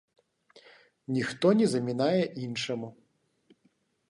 [1.17, 2.89] Ніхто не замінае іншаму.